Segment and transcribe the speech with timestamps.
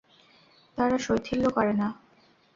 [0.77, 1.87] তারা শৈথিল্য করে না।